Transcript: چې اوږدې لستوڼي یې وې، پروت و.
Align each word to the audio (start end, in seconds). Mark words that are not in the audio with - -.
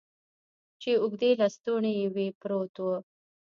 چې 0.81 0.91
اوږدې 1.01 1.31
لستوڼي 1.39 1.91
یې 1.99 2.07
وې، 2.13 2.27
پروت 2.39 2.75
و. 2.83 2.85